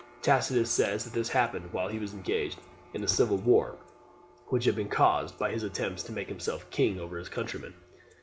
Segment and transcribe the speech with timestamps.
[0.23, 2.57] Tacitus says that this happened while he was engaged
[2.91, 3.77] in a civil war,
[4.47, 7.75] which had been caused by his attempts to make himself king over his countrymen.